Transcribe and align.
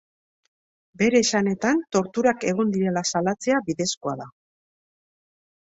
Bere 1.01 1.19
esanetan, 1.25 1.83
torturak 1.97 2.45
egon 2.53 2.73
direla 2.79 3.05
salatzea 3.15 3.63
bidezkoa 3.71 4.17
da. 4.23 4.29